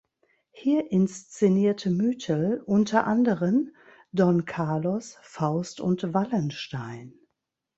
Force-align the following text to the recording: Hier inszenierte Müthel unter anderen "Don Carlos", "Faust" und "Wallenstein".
Hier 0.49 0.91
inszenierte 0.91 1.91
Müthel 1.91 2.59
unter 2.65 3.05
anderen 3.05 3.75
"Don 4.11 4.45
Carlos", 4.45 5.19
"Faust" 5.21 5.79
und 5.79 6.11
"Wallenstein". 6.15 7.13